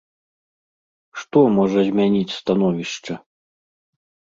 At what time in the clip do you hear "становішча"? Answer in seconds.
2.39-3.13